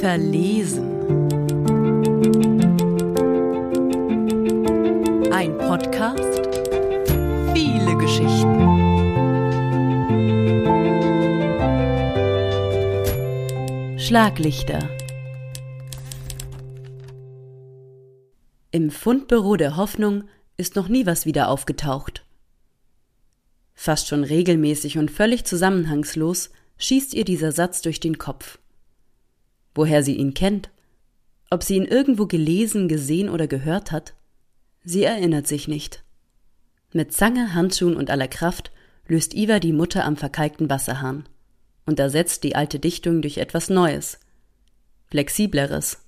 [0.00, 0.88] Verlesen.
[5.30, 6.48] Ein Podcast.
[7.52, 8.64] Viele Geschichten.
[13.98, 14.88] Schlaglichter.
[18.70, 20.24] Im Fundbüro der Hoffnung
[20.56, 22.23] ist noch nie was wieder aufgetaucht.
[23.74, 28.58] Fast schon regelmäßig und völlig zusammenhangslos schießt ihr dieser Satz durch den Kopf.
[29.74, 30.70] Woher sie ihn kennt,
[31.50, 34.14] ob sie ihn irgendwo gelesen, gesehen oder gehört hat,
[34.84, 36.02] sie erinnert sich nicht.
[36.92, 38.70] Mit Zange, Handschuhen und aller Kraft
[39.06, 41.28] löst Iva die Mutter am verkalkten Wasserhahn
[41.86, 44.18] und ersetzt die alte Dichtung durch etwas Neues,
[45.08, 45.98] flexibleres.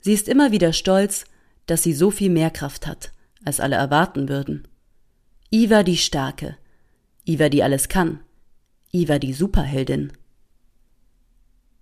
[0.00, 1.24] Sie ist immer wieder stolz,
[1.66, 3.12] dass sie so viel mehr Kraft hat,
[3.44, 4.66] als alle erwarten würden.
[5.54, 6.56] Iva die Starke,
[7.26, 8.20] Iva die alles kann,
[8.90, 10.10] Iva die Superheldin.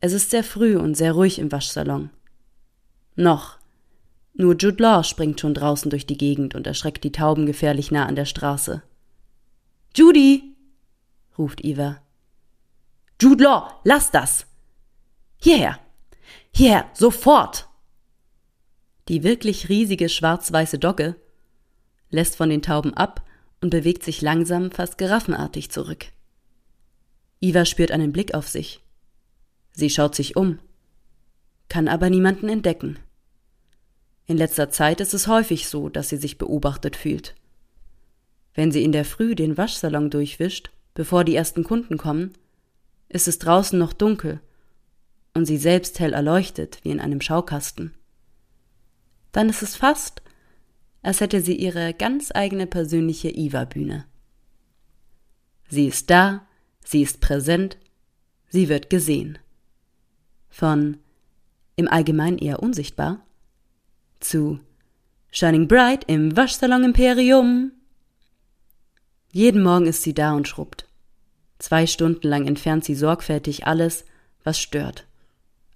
[0.01, 2.11] Es ist sehr früh und sehr ruhig im Waschsalon.
[3.15, 3.61] Noch.
[4.35, 8.07] Nur Jude Law springt schon draußen durch die Gegend und erschreckt die Tauben gefährlich nah
[8.07, 8.83] an der Straße.
[9.95, 10.57] Judy!
[11.39, 12.03] ruft Eva.
[13.23, 14.47] Jude Law, lass das!
[15.37, 15.79] Hierher!
[16.51, 17.69] Hierher, sofort!
[19.07, 21.15] Die wirklich riesige schwarz-weiße Dogge
[22.11, 23.25] lässt von den Tauben ab
[23.61, 26.07] und bewegt sich langsam, fast giraffenartig zurück.
[27.41, 28.83] Iva spürt einen Blick auf sich.
[29.73, 30.59] Sie schaut sich um,
[31.69, 32.99] kann aber niemanden entdecken.
[34.27, 37.35] In letzter Zeit ist es häufig so, dass sie sich beobachtet fühlt.
[38.55, 42.33] Wenn sie in der Früh den Waschsalon durchwischt, bevor die ersten Kunden kommen,
[43.09, 44.41] ist es draußen noch dunkel
[45.35, 47.95] und sie selbst hell erleuchtet wie in einem Schaukasten.
[49.33, 50.23] Dann ist es fast,
[51.03, 54.05] als hätte sie ihre ganz eigene persönliche Iva-Bühne.
[55.69, 56.47] Sie ist da,
[56.85, 57.79] sie ist präsent,
[58.49, 59.39] sie wird gesehen.
[60.49, 60.99] Von
[61.77, 63.25] im Allgemeinen eher unsichtbar
[64.19, 64.61] zu
[65.31, 67.73] Shining Bright im Waschsalon Imperium.
[69.33, 70.87] Jeden Morgen ist sie da und schrubbt.
[71.59, 74.05] Zwei Stunden lang entfernt sie sorgfältig alles,
[74.43, 75.07] was stört.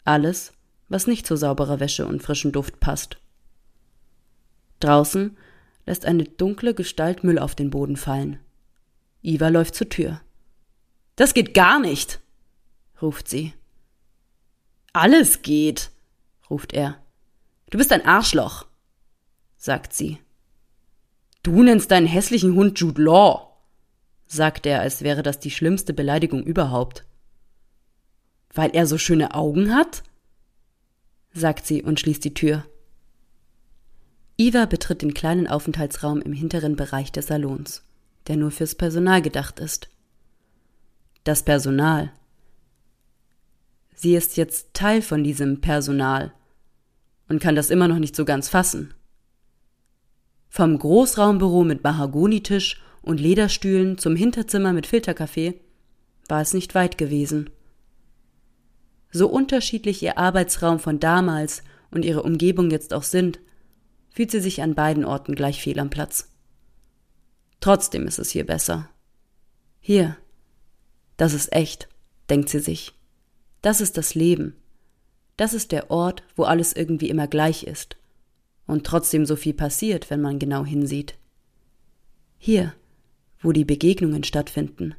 [0.04, 0.52] Alles,
[0.88, 3.18] was nicht zu sauberer Wäsche und frischen Duft passt.
[4.84, 5.36] Draußen
[5.86, 8.38] lässt eine dunkle Gestalt Müll auf den Boden fallen.
[9.22, 10.20] Iva läuft zur Tür.
[11.16, 12.20] Das geht gar nicht,
[13.00, 13.54] ruft sie.
[14.92, 15.90] Alles geht,
[16.50, 16.98] ruft er.
[17.70, 18.66] Du bist ein Arschloch,
[19.56, 20.18] sagt sie.
[21.42, 23.56] Du nennst deinen hässlichen Hund Jude Law,
[24.26, 27.06] sagt er, als wäre das die schlimmste Beleidigung überhaupt.
[28.52, 30.02] Weil er so schöne Augen hat?
[31.32, 32.64] sagt sie und schließt die Tür.
[34.36, 37.82] Iva betritt den kleinen Aufenthaltsraum im hinteren Bereich des Salons,
[38.26, 39.88] der nur fürs Personal gedacht ist.
[41.22, 42.12] Das Personal.
[43.94, 46.32] Sie ist jetzt Teil von diesem Personal
[47.28, 48.92] und kann das immer noch nicht so ganz fassen.
[50.48, 55.60] Vom Großraumbüro mit Mahagonitisch und Lederstühlen zum Hinterzimmer mit Filterkaffee
[56.28, 57.50] war es nicht weit gewesen.
[59.10, 63.38] So unterschiedlich ihr Arbeitsraum von damals und ihre Umgebung jetzt auch sind,
[64.14, 66.30] fühlt sie sich an beiden Orten gleich fehl am Platz.
[67.58, 68.88] Trotzdem ist es hier besser.
[69.80, 70.16] Hier.
[71.16, 71.88] Das ist echt,
[72.30, 72.94] denkt sie sich.
[73.60, 74.54] Das ist das Leben.
[75.36, 77.96] Das ist der Ort, wo alles irgendwie immer gleich ist.
[78.66, 81.18] Und trotzdem so viel passiert, wenn man genau hinsieht.
[82.38, 82.72] Hier,
[83.40, 84.94] wo die Begegnungen stattfinden.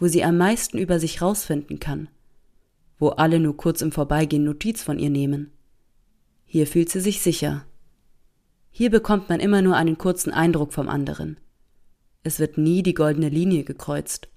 [0.00, 2.08] Wo sie am meisten über sich rausfinden kann.
[2.98, 5.52] Wo alle nur kurz im Vorbeigehen Notiz von ihr nehmen.
[6.44, 7.64] Hier fühlt sie sich sicher.
[8.78, 11.40] Hier bekommt man immer nur einen kurzen Eindruck vom anderen.
[12.24, 14.28] Es wird nie die goldene Linie gekreuzt.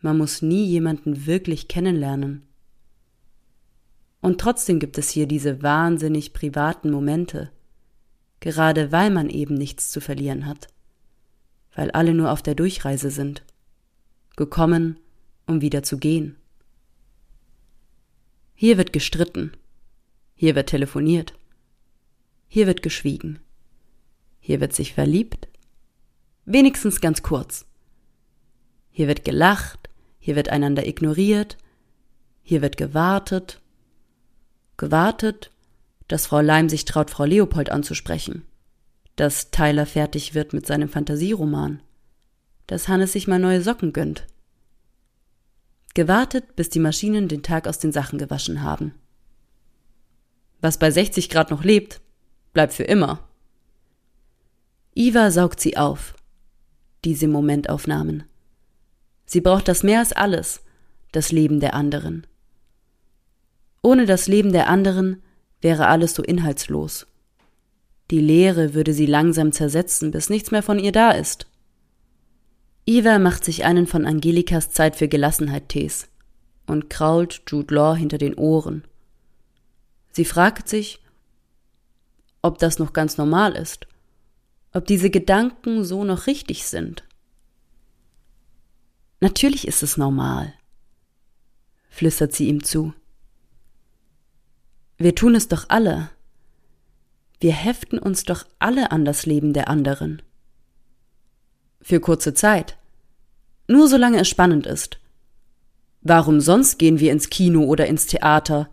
[0.00, 2.46] Man muss nie jemanden wirklich kennenlernen.
[4.20, 7.50] Und trotzdem gibt es hier diese wahnsinnig privaten Momente,
[8.38, 10.68] gerade weil man eben nichts zu verlieren hat,
[11.74, 13.42] weil alle nur auf der Durchreise sind,
[14.36, 14.96] gekommen,
[15.48, 16.36] um wieder zu gehen.
[18.54, 19.50] Hier wird gestritten,
[20.36, 21.34] hier wird telefoniert,
[22.52, 23.38] hier wird geschwiegen.
[24.40, 25.46] Hier wird sich verliebt.
[26.44, 27.64] Wenigstens ganz kurz.
[28.90, 29.88] Hier wird gelacht,
[30.18, 31.56] hier wird einander ignoriert,
[32.42, 33.60] hier wird gewartet.
[34.76, 35.52] Gewartet,
[36.08, 38.42] dass Frau Leim sich traut, Frau Leopold anzusprechen.
[39.14, 41.80] Dass Tyler fertig wird mit seinem Fantasieroman.
[42.66, 44.26] Dass Hannes sich mal neue Socken gönnt.
[45.94, 48.92] Gewartet, bis die Maschinen den Tag aus den Sachen gewaschen haben.
[50.60, 52.00] Was bei 60 Grad noch lebt,
[52.52, 53.20] bleibt für immer.
[54.94, 56.14] Iva saugt sie auf,
[57.04, 58.24] diese Momentaufnahmen.
[59.24, 60.62] Sie braucht das mehr als alles,
[61.12, 62.26] das Leben der anderen.
[63.82, 65.22] Ohne das Leben der anderen
[65.60, 67.06] wäre alles so inhaltslos.
[68.10, 71.46] Die Leere würde sie langsam zersetzen, bis nichts mehr von ihr da ist.
[72.86, 76.08] Eva macht sich einen von Angelikas Zeit für Gelassenheit Tees
[76.66, 78.84] und krault Jude Law hinter den Ohren.
[80.10, 81.00] Sie fragt sich,
[82.42, 83.86] ob das noch ganz normal ist,
[84.72, 87.04] ob diese Gedanken so noch richtig sind.
[89.20, 90.54] Natürlich ist es normal,
[91.88, 92.94] flüstert sie ihm zu.
[94.96, 96.10] Wir tun es doch alle.
[97.40, 100.22] Wir heften uns doch alle an das Leben der anderen.
[101.80, 102.76] Für kurze Zeit.
[103.66, 105.00] Nur solange es spannend ist.
[106.02, 108.68] Warum sonst gehen wir ins Kino oder ins Theater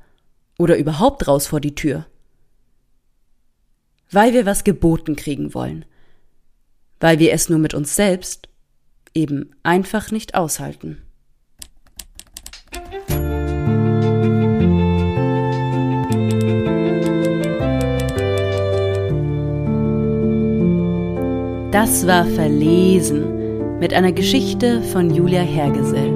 [0.58, 2.06] oder überhaupt raus vor die Tür?
[4.12, 5.86] Weil wir was geboten kriegen wollen.
[7.00, 8.48] Weil wir es nur mit uns selbst
[9.14, 11.02] eben einfach nicht aushalten.
[21.72, 26.10] Das war Verlesen mit einer Geschichte von Julia Hergesell,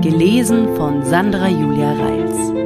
[0.00, 2.59] gelesen von Sandra Julia Reils.